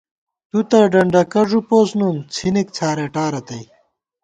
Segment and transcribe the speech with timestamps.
[0.49, 3.63] تُوتہ ڈنڈَکہ ݫُپوس نُن، څِھنِک څھارېٹا رتئ